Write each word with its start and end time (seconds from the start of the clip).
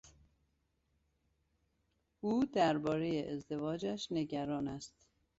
او 2.21 2.45
دربارهی 2.45 3.25
ازدواجش 3.27 4.07
نگران 4.11 4.67
است. 4.67 4.93